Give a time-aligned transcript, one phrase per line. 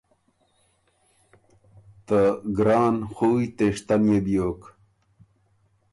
[2.05, 2.21] ته
[2.57, 4.61] ګران خُویٛ تېشتن يې بیوک۔